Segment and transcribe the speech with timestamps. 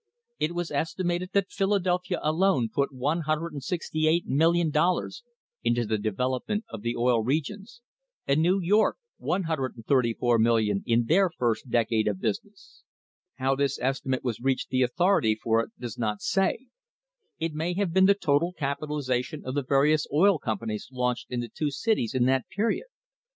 [0.39, 5.11] It was estimated that Philadelphia alone put over $168,000,000
[5.63, 7.81] into the development of the Oil Re gions,
[8.25, 12.81] and New York $134,000,000, in their first decade of the business.
[13.35, 16.69] How this estimate was reached the authority for it does not say.*
[17.37, 21.47] It may have been the total capitalisation of the various oil companies launched in the
[21.55, 22.87] two cities in that period.